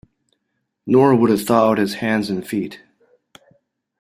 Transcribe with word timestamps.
Nor 0.87 1.13
would 1.13 1.29
it 1.29 1.41
thaw 1.45 1.69
out 1.69 1.77
his 1.77 1.93
hands 1.93 2.31
and 2.31 2.43
feet. 2.47 2.81